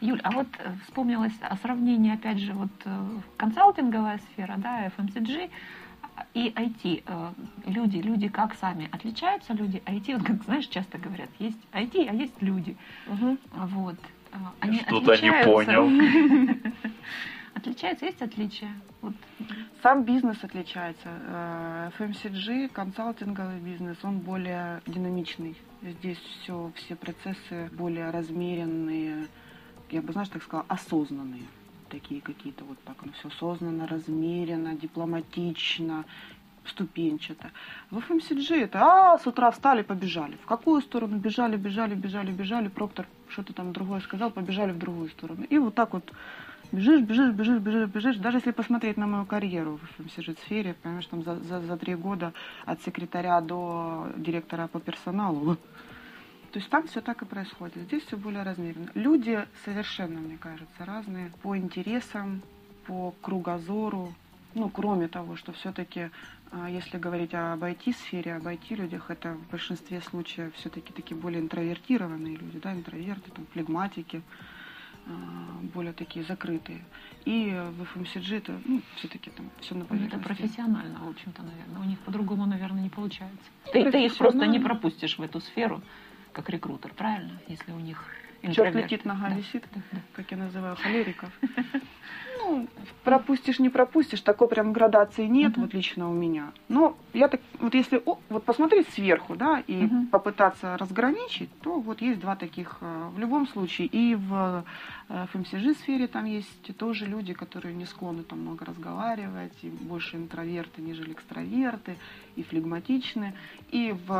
[0.00, 5.50] Юль, а вот э, вспомнилось о сравнении, опять же, вот э, консалтинговая сфера, да, FMCG
[6.34, 7.02] и IT.
[7.06, 7.32] Э,
[7.66, 12.14] Люди, люди как сами отличаются, люди IT, вот как, знаешь, часто говорят, есть IT, а
[12.14, 12.76] есть люди.
[13.06, 13.96] Вот.
[14.32, 15.90] Э, Они Что-то не понял.
[17.58, 18.72] Отличаются, есть отличия?
[19.00, 19.14] Вот.
[19.82, 21.08] Сам бизнес отличается.
[21.08, 25.56] Э, FMCG, консалтинговый бизнес, он более динамичный.
[25.82, 29.26] Здесь все, все процессы более размеренные,
[29.90, 31.42] я бы, знаешь, так сказала, осознанные.
[31.88, 36.04] Такие какие-то вот так, ну все осознанно, размеренно, дипломатично,
[36.64, 37.50] ступенчато.
[37.90, 40.36] В FMCG это, а, с утра встали, побежали.
[40.44, 42.68] В какую сторону бежали, бежали, бежали, бежали.
[42.68, 45.42] Проктор что-то там другое сказал, побежали в другую сторону.
[45.42, 46.12] И вот так вот
[46.70, 48.16] Бежишь, бежишь, бежишь, бежишь, бежишь.
[48.16, 52.34] Даже если посмотреть на мою карьеру в FMCG-сфере, понимаешь, там за, за, за три года
[52.66, 55.56] от секретаря до директора по персоналу.
[56.52, 57.76] То есть там все так и происходит.
[57.76, 58.90] Здесь все более размеренно.
[58.94, 62.42] Люди совершенно, мне кажется, разные по интересам,
[62.86, 64.12] по кругозору,
[64.54, 66.10] ну, кроме того, что все-таки,
[66.68, 72.58] если говорить об IT-сфере, об IT-людях, это в большинстве случаев все-таки такие более интровертированные люди,
[72.58, 74.57] да, интроверты, там, флегматики, а,
[75.74, 76.84] более такие закрытые.
[77.24, 80.16] И в FMCG это, ну, все-таки там все на поверхности.
[80.16, 81.80] Это профессионально, в общем-то, наверное.
[81.80, 83.50] У них по-другому, наверное, не получается.
[83.72, 85.82] Ты, ты их просто не пропустишь в эту сферу,
[86.32, 87.38] как рекрутер, правильно?
[87.48, 88.02] Если у них
[88.52, 89.34] Черт летит, нога да.
[89.34, 89.98] висит, да, да.
[90.12, 91.30] как я называю холериков.
[92.38, 92.68] Ну,
[93.04, 95.62] пропустишь, не пропустишь, такой прям градации нет, uh-huh.
[95.62, 96.52] вот лично у меня.
[96.68, 100.06] Но я так, вот если о, вот посмотреть сверху, да, и uh-huh.
[100.08, 103.88] попытаться разграничить, то вот есть два таких э, в любом случае.
[103.88, 104.64] И в
[105.08, 110.82] FMCG сфере там есть тоже люди, которые не склонны там много разговаривать, и больше интроверты,
[110.82, 111.96] нежели экстраверты,
[112.36, 113.34] и флегматичны.
[113.70, 114.12] И в,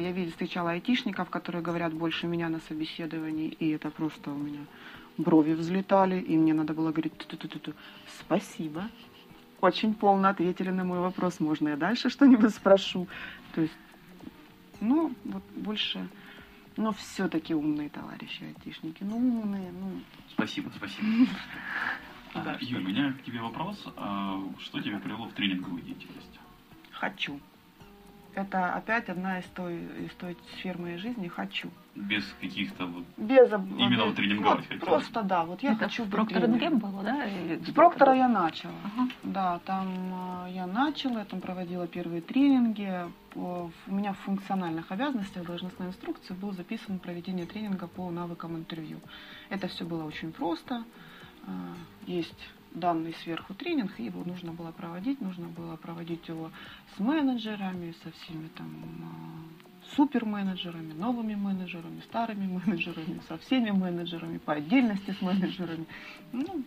[0.00, 4.60] я видела, встречала айтишников, которые говорят больше меня на собеседовании, и это просто у меня
[5.18, 7.74] брови взлетали, и мне надо было говорить ту -ту -ту -ту.
[8.20, 8.82] спасибо.
[9.60, 11.40] Очень полно ответили на мой вопрос.
[11.40, 13.06] Можно я дальше что-нибудь спрошу?
[13.54, 13.78] То есть,
[14.80, 16.08] ну, вот больше...
[16.76, 19.02] Но все-таки умные товарищи айтишники.
[19.04, 19.88] Ну, умные, ну...
[20.30, 21.06] Спасибо, спасибо.
[22.34, 23.82] Да, Юль, у меня к тебе вопрос.
[23.96, 26.38] А что тебя привело в тренинговую деятельность?
[26.90, 27.40] Хочу
[28.36, 31.70] это опять одна из той, из той сфер моей жизни «хочу».
[31.96, 33.04] Без каких-то вот...
[33.16, 33.50] Без...
[33.50, 34.84] Именно вот тренинговать вот, хотелось.
[34.84, 37.24] Просто, да, вот я это хочу быть Проктор было, да?
[37.24, 37.58] Или...
[37.64, 38.74] С Проктора я начала.
[38.84, 39.08] Ага.
[39.22, 39.88] Да, там
[40.46, 43.06] э, я начала, я там проводила первые тренинги.
[43.34, 49.00] У меня в функциональных обязанностях должностной инструкции был записан проведение тренинга по навыкам интервью.
[49.48, 50.84] Это все было очень просто.
[51.46, 51.50] Э,
[52.06, 56.50] есть данный сверху тренинг, и его нужно было проводить, нужно было проводить его
[56.94, 58.68] с менеджерами, со всеми там
[59.94, 65.86] суперменеджерами, новыми менеджерами, старыми менеджерами, со всеми менеджерами, по отдельности с менеджерами.
[66.32, 66.64] Ну,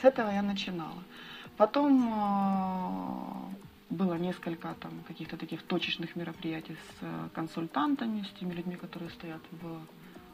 [0.00, 1.02] с этого я начинала.
[1.56, 3.48] Потом а,
[3.90, 9.40] было несколько там каких-то таких точечных мероприятий с а, консультантами, с теми людьми, которые стоят
[9.50, 9.80] в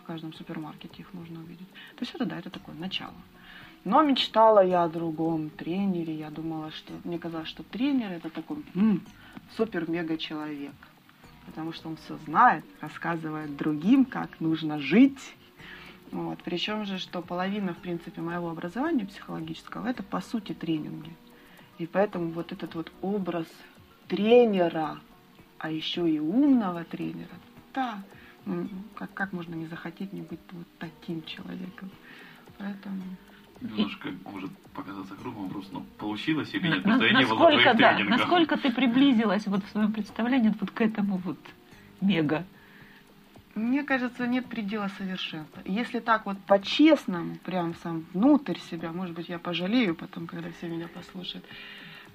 [0.07, 1.69] каждом супермаркете, их нужно увидеть.
[1.97, 3.15] То есть это да, это такое начало.
[3.85, 6.15] Но мечтала я о другом тренере.
[6.15, 9.03] Я думала, что мне казалось, что тренер это такой м-м,
[9.57, 10.75] супер-мега человек.
[11.47, 15.35] Потому что он все знает, рассказывает другим, как нужно жить.
[16.11, 16.39] Вот.
[16.45, 21.15] Причем же, что половина, в принципе, моего образования психологического, это по сути тренинги.
[21.79, 23.47] И поэтому вот этот вот образ
[24.09, 25.01] тренера,
[25.59, 27.35] а еще и умного тренера,
[27.75, 28.03] да,
[28.97, 31.91] как, как можно не захотеть не быть вот таким человеком.
[32.59, 33.03] Поэтому
[33.65, 36.83] немножко может показаться грубым вопрос, но получилось или нет?
[36.83, 38.19] Просто я не был на твоих да, тренингах.
[38.19, 41.39] Насколько ты приблизилась вот в своем представлении вот к этому вот
[42.01, 42.45] мега?
[43.55, 45.63] Мне кажется, нет предела совершенства.
[45.65, 50.69] Если так вот по-честному, прям сам внутрь себя, может быть, я пожалею потом, когда все
[50.69, 51.45] меня послушают,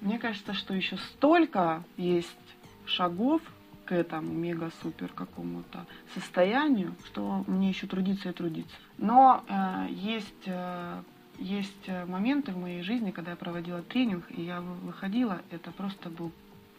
[0.02, 2.36] мне кажется, что еще столько есть
[2.84, 3.40] шагов
[3.86, 8.76] к этому мега-супер какому-то состоянию, что мне еще трудиться и трудиться.
[8.98, 11.02] Но э, есть э,
[11.40, 16.10] есть э, моменты в моей жизни, когда я проводила тренинг, и я выходила, это просто
[16.10, 16.30] был,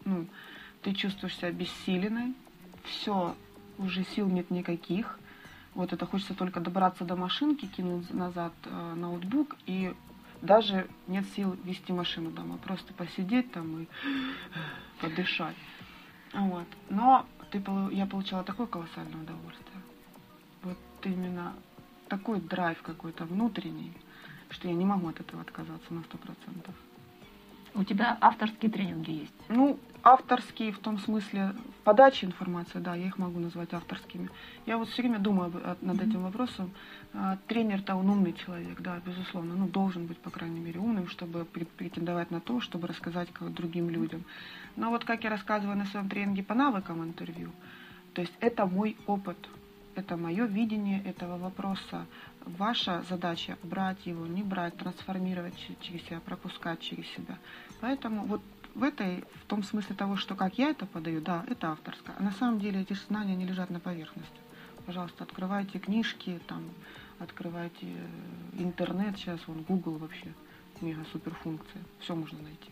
[0.04, 0.26] ну,
[0.82, 2.34] ты чувствуешь себя бессиленной,
[2.84, 3.36] все,
[3.78, 5.18] уже сил нет никаких,
[5.74, 9.94] вот это хочется только добраться до машинки, кинуть назад э, ноутбук, и
[10.42, 13.88] даже нет сил вести машину дома, просто посидеть там и
[15.00, 15.56] подышать.
[16.32, 16.66] Вот.
[16.88, 19.82] Но ты, я получала такое колоссальное удовольствие.
[20.62, 21.52] Вот именно
[22.08, 23.92] такой драйв какой-то внутренний–
[24.52, 26.74] что я не могу от этого отказаться на сто процентов.
[27.74, 29.32] У тебя авторские тренинги есть?
[29.48, 34.28] Ну, авторские в том смысле подачи информации, да, я их могу назвать авторскими.
[34.66, 36.08] Я вот все время думаю над mm-hmm.
[36.08, 36.70] этим вопросом.
[37.14, 41.46] А, тренер-то он умный человек, да, безусловно, ну, должен быть, по крайней мере, умным, чтобы
[41.46, 44.24] претендовать на то, чтобы рассказать как другим людям.
[44.76, 47.52] Но вот как я рассказываю на своем тренинге по навыкам интервью,
[48.12, 49.38] то есть это мой опыт,
[49.94, 52.06] это мое видение этого вопроса.
[52.46, 57.38] Ваша задача брать его, не брать, трансформировать через себя, пропускать через себя.
[57.80, 58.42] Поэтому вот
[58.74, 62.16] в этой, в том смысле того, что как я это подаю, да, это авторское.
[62.18, 64.40] А на самом деле эти знания не лежат на поверхности.
[64.86, 66.64] Пожалуйста, открывайте книжки, там,
[67.18, 70.32] открывайте э, интернет, сейчас вон Google вообще,
[70.80, 72.70] мега супер функция, все можно найти.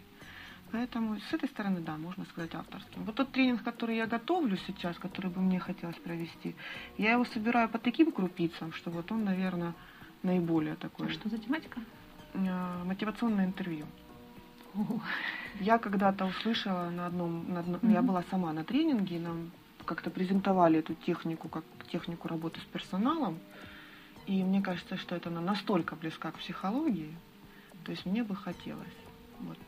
[0.72, 3.04] Поэтому с этой стороны, да, можно сказать авторским.
[3.04, 6.54] Вот тот тренинг, который я готовлю сейчас, который бы мне хотелось провести,
[6.96, 9.74] я его собираю по таким крупицам, что вот он, наверное,
[10.22, 11.08] наиболее такой.
[11.08, 11.80] А что за тематика?
[12.34, 13.86] Э, мотивационное интервью.
[14.74, 15.00] О.
[15.58, 17.92] Я когда-то услышала на одном, на одном mm-hmm.
[17.92, 19.50] я была сама на тренинге, нам
[19.84, 23.40] как-то презентовали эту технику, как технику работы с персоналом.
[24.26, 27.16] И мне кажется, что это она настолько близка к психологии,
[27.84, 28.86] То есть мне бы хотелось
[29.40, 29.58] вот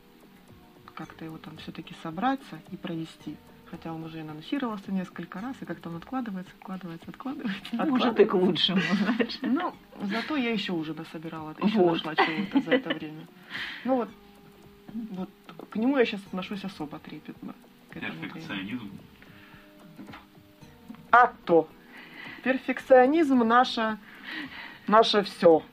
[0.93, 3.35] как-то его там все-таки собраться и провести.
[3.69, 7.75] Хотя он уже и анонсировался несколько раз, и как-то он откладывается, откладывается, откладывается.
[7.75, 9.39] Может, и к лучшему, знаешь.
[9.41, 11.93] Ну, зато я еще уже насобирала, еще Вот.
[11.93, 13.25] нашла чего-то за это время.
[13.83, 14.09] Ну вот,
[14.93, 15.29] вот
[15.71, 17.55] к нему я сейчас отношусь особо трепетно.
[17.89, 18.91] Перфекционизм.
[21.09, 21.67] А то.
[22.43, 23.97] Перфекционизм наше,
[24.85, 25.63] наше все.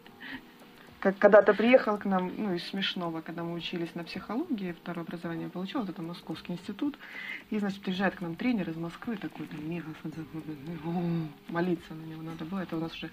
[1.01, 5.49] Как когда-то приехал к нам, ну, из смешного, когда мы учились на психологии, второе образование
[5.49, 6.99] получил, вот это Московский институт,
[7.49, 9.89] и, значит, приезжает к нам тренер из Москвы, такой, там, мега,
[11.49, 13.11] молиться на него надо было, это у нас уже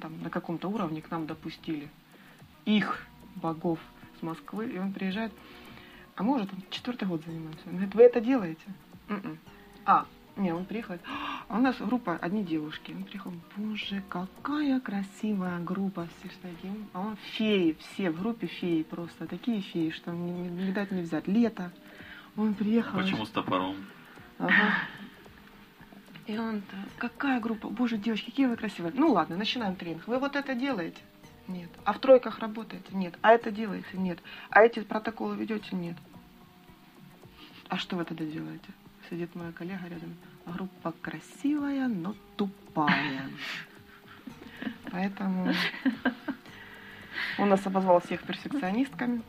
[0.00, 1.90] там на каком-то уровне к нам допустили
[2.64, 3.78] их богов
[4.18, 5.32] с Москвы, и он приезжает,
[6.16, 7.60] а мы уже там четвертый год занимаемся.
[7.66, 8.64] Он говорит, вы это делаете?
[9.08, 9.38] «М-м».
[9.84, 10.06] А,
[10.38, 10.98] не, он приехал,
[11.48, 12.92] а у нас группа одни девушки.
[12.92, 16.74] Он приехал, боже, какая красивая группа, все что такие.
[16.92, 21.02] А он феи, все в группе феи просто, такие феи, что не- не видать не
[21.02, 21.26] взять.
[21.28, 21.72] Лето.
[22.36, 22.98] Он приехал.
[23.00, 23.76] Почему с топором?
[24.38, 24.74] Ага.
[26.26, 26.62] И он,
[26.98, 27.68] какая группа?
[27.68, 28.92] Боже, девочки, какие вы красивые.
[28.94, 30.06] Ну ладно, начинаем тренинг.
[30.06, 31.00] Вы вот это делаете?
[31.48, 31.70] Нет.
[31.84, 32.86] А в тройках работаете?
[32.92, 33.18] Нет.
[33.22, 33.88] А это делаете?
[33.94, 34.18] Нет.
[34.50, 35.74] А эти протоколы ведете?
[35.74, 35.96] Нет.
[37.68, 38.68] А что вы тогда делаете?
[39.08, 40.14] Сидит моя коллега рядом.
[40.52, 43.28] Группа красивая, но тупая.
[44.90, 45.52] Поэтому
[47.38, 49.22] он нас обозвал всех перфекционистками.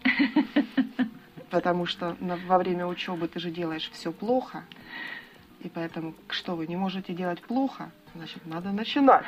[1.49, 2.15] Потому что
[2.47, 4.63] во время учебы ты же делаешь все плохо.
[5.61, 9.25] И поэтому, что вы не можете делать плохо, значит, надо начинать.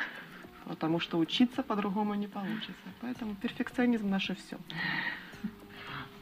[0.64, 2.88] Потому что учиться по-другому не получится.
[3.00, 4.56] Поэтому перфекционизм наше все.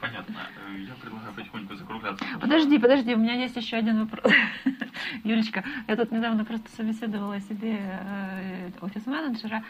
[0.01, 0.35] Понятно.
[0.35, 2.25] Э, Я предлагаю потихоньку закругляться.
[2.41, 4.33] Подожди, подожди, у меня есть еще один вопрос.
[5.25, 9.63] Юлечка, я тут недавно просто собеседовала себе э, офис-менеджера,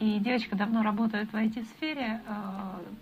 [0.00, 2.32] и девочка давно работает в IT-сфере, э,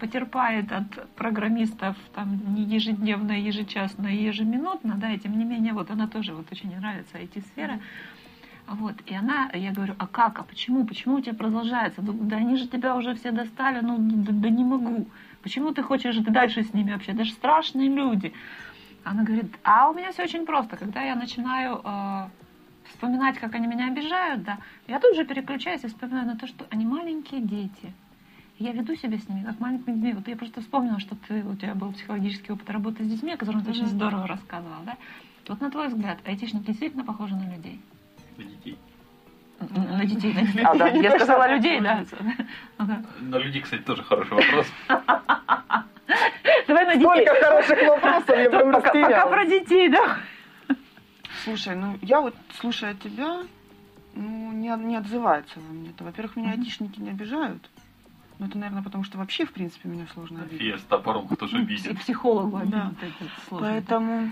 [0.01, 5.91] потерпает от программистов там не ежедневно, ежечасно и ежеминутно, да, и тем не менее, вот
[5.91, 7.81] она тоже вот очень нравится IT-сфера.
[8.67, 12.01] Вот, и она, я говорю, а как, а почему, почему у тебя продолжается?
[12.01, 15.07] Да они же тебя уже все достали, ну да, да не могу.
[15.43, 17.13] Почему ты хочешь дальше с ними вообще?
[17.13, 18.33] Это же страшные люди.
[19.05, 20.77] Она говорит, а у меня все очень просто.
[20.77, 22.29] Когда я начинаю э,
[22.91, 26.65] вспоминать, как они меня обижают, да, я тут же переключаюсь и вспоминаю на то, что
[26.71, 27.93] они маленькие дети.
[28.59, 30.13] И Я веду себя с ними как маленькими детьми.
[30.13, 33.37] Вот я просто вспомнила, что ты, у тебя был психологический опыт работы с детьми, о
[33.37, 34.97] котором ты очень здорово рассказывала, да?
[35.49, 37.81] Вот на твой взгляд, айтишники действительно похожи на людей?
[38.37, 38.79] На детей.
[39.61, 40.63] На детей, на детей.
[40.65, 42.05] А, да, я сказала людей, да.
[43.21, 44.67] На людей, кстати, тоже хороший вопрос.
[46.93, 47.27] На детей.
[47.27, 50.19] Столько хороших вопросов, я прям Пока, пока про детей, да.
[51.45, 53.43] Слушай, ну я вот, слушая тебя,
[54.15, 55.91] ну, не, не отзывается во мне.
[55.91, 57.69] Это, во-первых, меня айтишники не обижают.
[58.39, 60.61] Ну, это, наверное, потому что вообще, в принципе, меня сложно обидеть.
[60.61, 62.63] Фея с топором, кто же И психологу Да.
[62.63, 63.69] обидно, это сложно.
[63.69, 64.31] Поэтому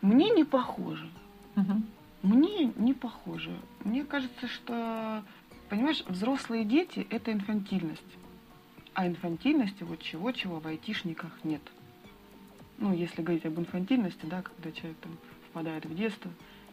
[0.00, 1.08] мне не похоже.
[1.56, 1.86] Мгм.
[2.22, 3.56] Мне не похоже.
[3.84, 5.22] Мне кажется, что,
[5.68, 8.02] понимаешь, взрослые дети– это инфантильность.
[8.94, 11.62] А инфантильности вот чего-чего в айтишниках нет.
[12.78, 15.12] Ну, если говорить об инфантильности, да, когда человек там
[15.50, 16.30] впадает в детство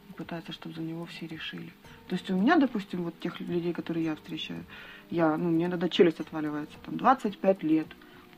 [0.10, 1.72] и пытается, чтобы за него все решили.
[2.08, 4.64] То есть у меня, допустим, вот тех людей, которые я встречаю,
[5.10, 7.88] я, ну, мне иногда челюсть отваливается, там, 25 лет,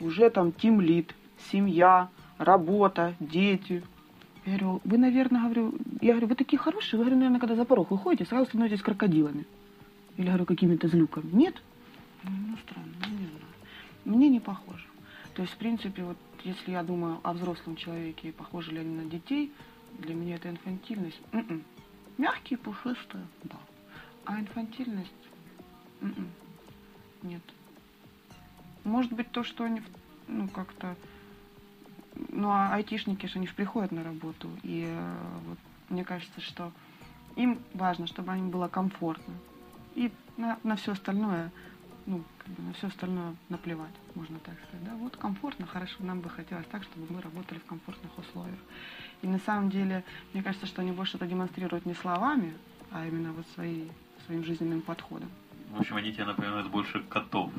[0.00, 1.14] уже там тимлит,
[1.50, 3.82] семья, работа, дети.
[4.44, 7.64] Я говорю, вы, наверное, говорю, я говорю, вы такие хорошие, вы, говорю, наверное, когда за
[7.64, 9.46] порог выходите, сразу становитесь крокодилами.
[10.16, 11.30] Или, говорю, какими-то злюками.
[11.32, 11.62] Нет?
[12.24, 13.49] Ну, странно, ну, не знаю.
[14.04, 14.86] Мне не похоже.
[15.34, 19.04] То есть, в принципе, вот если я думаю о взрослом человеке похожи ли они на
[19.04, 19.52] детей,
[19.98, 21.20] для меня это инфантильность.
[21.32, 21.64] М-м.
[22.18, 23.56] Мягкие, пушистые, да.
[24.24, 25.10] А инфантильность?
[26.00, 26.28] М-м.
[27.22, 27.42] Нет.
[28.84, 29.82] Может быть, то, что они,
[30.28, 30.96] ну, как-то...
[32.28, 34.50] Ну, а айтишники же, они же приходят на работу.
[34.62, 35.58] И э, вот
[35.88, 36.72] мне кажется, что
[37.36, 39.34] им важно, чтобы им было комфортно.
[39.94, 41.50] И на, на все остальное,
[42.06, 44.84] ну, как бы на все остальное наплевать, можно так сказать.
[44.84, 44.94] Да?
[44.96, 48.58] Вот комфортно, хорошо, нам бы хотелось так, чтобы мы работали в комфортных условиях.
[49.22, 52.54] И на самом деле, мне кажется, что они больше это демонстрируют не словами,
[52.90, 53.88] а именно вот свои,
[54.26, 55.30] своим жизненным подходом.
[55.70, 57.52] В общем, они тебе напоминают больше котов.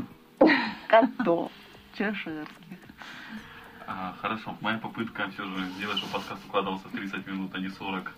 [0.88, 1.52] Котов.
[1.98, 2.78] Чеширских.
[3.88, 7.70] А, хорошо, моя попытка все же сделать, чтобы подкаст укладывался в 30 минут, а не
[7.70, 8.12] 40,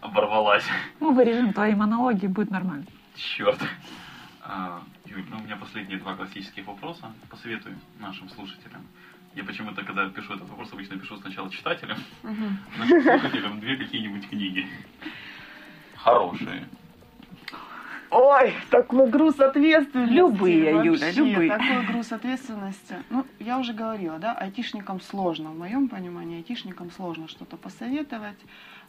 [0.00, 0.64] оборвалась.
[1.00, 2.84] Мы вырежем твои монологи, будет нормально.
[3.14, 3.58] Черт.
[4.46, 7.12] А, Юль, ну у меня последние два классических вопроса.
[7.30, 8.86] Посоветуй нашим слушателям.
[9.34, 14.66] Я почему-то, когда пишу этот вопрос, обычно пишу сначала читателям, нашим слушателям две какие-нибудь книги.
[15.96, 16.68] Хорошие.
[18.10, 20.12] Ой, такой груз ответственности.
[20.12, 21.50] Любые, вообще, Юля, любые.
[21.50, 22.96] Такой груз ответственности.
[23.10, 28.38] Ну, я уже говорила, да, айтишникам сложно, в моем понимании, айтишникам сложно что-то посоветовать.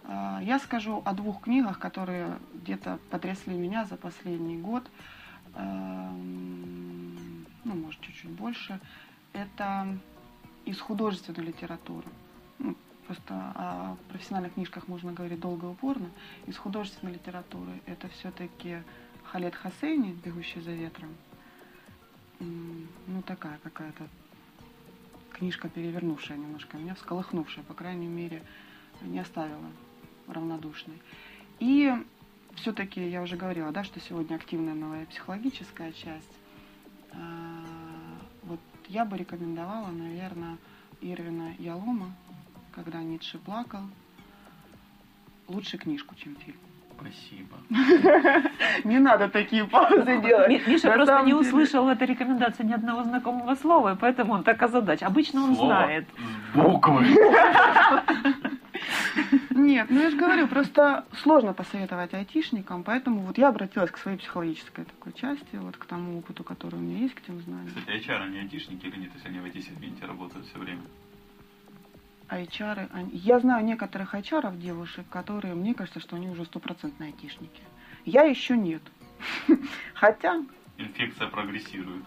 [0.04, 4.84] А, Я скажу о двух книгах, которые где-то потрясли меня за последний год.
[5.56, 8.80] Эм, Ну, может, чуть-чуть больше.
[9.34, 9.98] Это
[10.66, 12.08] из художественной литературы.
[12.60, 12.76] Ну,
[13.08, 16.10] Просто о профессиональных книжках можно говорить долго и упорно.
[16.48, 18.82] Из художественной литературы это все-таки
[19.26, 21.16] Халет Хасейни, «Бегущий за ветром».
[22.40, 24.08] Ну, такая какая-то
[25.34, 28.42] книжка, перевернувшая немножко меня, всколыхнувшая, по крайней мере,
[29.02, 29.70] не оставила
[30.28, 31.00] равнодушной.
[31.60, 31.94] И
[32.56, 36.32] все-таки я уже говорила, да, что сегодня активная новая психологическая часть.
[37.14, 37.18] А,
[38.44, 40.58] Вот я бы рекомендовала, наверное,
[41.02, 42.12] Ирвина Ялома
[42.74, 43.82] «Когда Ницше плакал».
[45.48, 46.58] Лучше книжку, чем фильм.
[46.98, 47.58] Спасибо.
[48.84, 50.48] Не надо такие паузы делать.
[50.50, 53.98] Ми- Миша На просто не деле- услышал в этой рекомендации ни одного знакомого слова, и
[53.98, 55.04] поэтому он так озадач.
[55.04, 56.08] Обычно он Слово знает.
[56.54, 57.06] с буквы.
[59.56, 64.18] Нет, ну я же говорю, просто сложно посоветовать айтишникам, поэтому вот я обратилась к своей
[64.18, 67.74] психологической такой части, вот к тому опыту, который у меня есть, к тем знаниям.
[67.74, 70.82] Кстати, HR, они айтишники или нет, если они в IT-сегменте работают все время?
[72.28, 77.62] А HR, я знаю некоторых HR девушек, которые, мне кажется, что они уже стопроцентные айтишники.
[78.04, 78.82] Я еще нет.
[79.94, 80.44] Хотя,
[80.78, 82.04] Инфекция прогрессирует.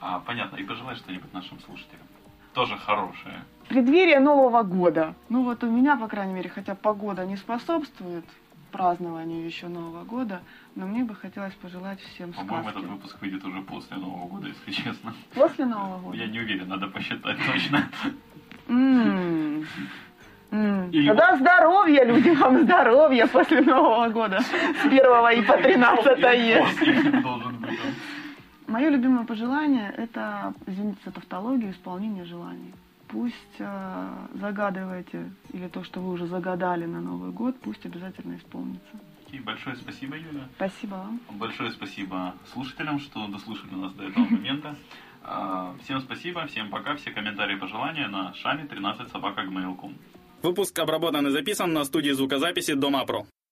[0.00, 0.56] А, понятно.
[0.56, 2.06] И пожелай что-нибудь нашим слушателям.
[2.54, 3.44] Тоже хорошее.
[3.70, 5.14] Преддверие Нового года.
[5.28, 8.24] Ну вот у меня, по крайней мере, хотя погода не способствует
[8.72, 10.40] празднованию еще Нового года,
[10.74, 12.78] но мне бы хотелось пожелать всем По-моему, сказки.
[12.78, 15.14] этот выпуск выйдет уже после Нового года, если честно.
[15.34, 16.16] После Нового года?
[16.16, 17.88] Я не уверен, надо посчитать точно.
[18.68, 19.64] М.
[20.90, 24.40] Или Тогда здоровья, люди, вам здоровья после Нового года.
[24.40, 26.04] С 1 и по 13
[26.58, 27.78] После должен быть.
[28.66, 32.72] Мое любимое пожелание– это, извините за тавтологию, исполнение желаний.
[33.10, 39.00] Пусть э, загадываете, или то, что вы уже загадали на Новый год, пусть обязательно исполнится.
[39.32, 40.48] И большое спасибо, Юля.
[40.56, 41.20] Спасибо вам.
[41.30, 44.76] Большое спасибо слушателям, что дослушали нас до этого момента.
[45.22, 46.94] А, Всем спасибо, всем пока.
[46.96, 49.42] Все комментарии и пожелания на шами 13 собака
[50.42, 53.26] Выпуск обработан и записан на студии звукозаписи Дома Про.